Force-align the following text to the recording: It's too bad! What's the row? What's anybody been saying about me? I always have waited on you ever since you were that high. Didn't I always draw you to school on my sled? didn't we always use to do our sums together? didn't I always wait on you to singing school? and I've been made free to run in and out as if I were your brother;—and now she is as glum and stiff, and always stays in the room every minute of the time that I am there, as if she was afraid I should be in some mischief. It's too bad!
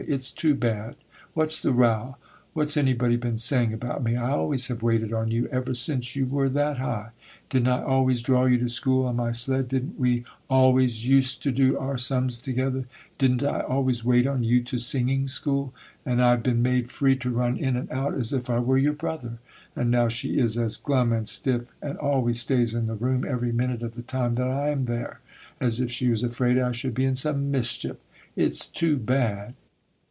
It's 0.07 0.31
too 0.31 0.55
bad! 0.55 0.95
What's 1.35 1.61
the 1.61 1.71
row? 1.73 2.17
What's 2.53 2.75
anybody 2.75 3.17
been 3.17 3.37
saying 3.37 3.71
about 3.71 4.03
me? 4.03 4.15
I 4.15 4.31
always 4.31 4.65
have 4.67 4.81
waited 4.81 5.13
on 5.13 5.29
you 5.29 5.45
ever 5.49 5.75
since 5.75 6.15
you 6.15 6.25
were 6.25 6.49
that 6.49 6.79
high. 6.79 7.09
Didn't 7.51 7.67
I 7.67 7.83
always 7.83 8.23
draw 8.23 8.45
you 8.45 8.57
to 8.57 8.67
school 8.67 9.05
on 9.05 9.17
my 9.17 9.29
sled? 9.31 9.67
didn't 9.67 9.99
we 9.99 10.25
always 10.49 11.07
use 11.07 11.37
to 11.37 11.51
do 11.51 11.77
our 11.77 11.99
sums 11.99 12.39
together? 12.39 12.85
didn't 13.19 13.43
I 13.43 13.59
always 13.59 14.03
wait 14.03 14.25
on 14.25 14.43
you 14.43 14.63
to 14.63 14.79
singing 14.79 15.27
school? 15.27 15.71
and 16.03 16.19
I've 16.21 16.41
been 16.41 16.63
made 16.63 16.89
free 16.91 17.15
to 17.17 17.29
run 17.29 17.55
in 17.55 17.75
and 17.75 17.89
out 17.91 18.15
as 18.15 18.33
if 18.33 18.49
I 18.49 18.57
were 18.57 18.79
your 18.79 18.93
brother;—and 18.93 19.91
now 19.91 20.07
she 20.09 20.39
is 20.39 20.57
as 20.57 20.77
glum 20.77 21.13
and 21.13 21.27
stiff, 21.27 21.71
and 21.79 21.95
always 21.99 22.39
stays 22.39 22.73
in 22.73 22.87
the 22.87 22.95
room 22.95 23.23
every 23.23 23.51
minute 23.51 23.83
of 23.83 23.93
the 23.93 24.01
time 24.01 24.33
that 24.33 24.47
I 24.47 24.71
am 24.71 24.85
there, 24.85 25.19
as 25.61 25.79
if 25.79 25.91
she 25.91 26.09
was 26.09 26.23
afraid 26.23 26.57
I 26.57 26.71
should 26.71 26.95
be 26.95 27.05
in 27.05 27.13
some 27.15 27.51
mischief. 27.51 27.97
It's 28.35 28.65
too 28.65 28.97
bad! 28.97 29.53